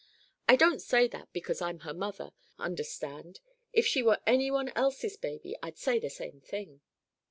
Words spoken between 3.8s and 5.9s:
she were anyone else's baby, I'd